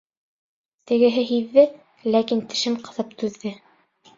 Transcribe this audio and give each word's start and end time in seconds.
Тегеһе 0.91 1.25
һиҙҙе, 1.33 1.65
ләкин 2.17 2.43
тешен 2.55 2.79
ҡыҫып 2.89 3.17
түҙҙе. 3.23 3.53